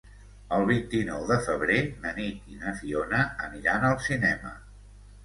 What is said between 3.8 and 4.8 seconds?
al cinema.